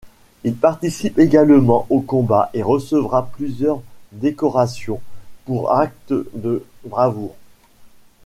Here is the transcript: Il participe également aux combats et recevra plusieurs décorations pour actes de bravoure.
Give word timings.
Il 0.43 0.55
participe 0.55 1.19
également 1.19 1.85
aux 1.91 2.01
combats 2.01 2.49
et 2.55 2.63
recevra 2.63 3.27
plusieurs 3.31 3.83
décorations 4.13 4.99
pour 5.45 5.71
actes 5.73 6.15
de 6.33 6.65
bravoure. 6.83 7.35